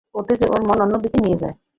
ওতে 0.15 0.33
যে 0.39 0.45
ওর 0.45 0.61
মন 0.67 0.77
অন্য 0.81 0.95
দিকে 1.03 1.19
নিয়ে 1.25 1.37
যায়। 1.37 1.55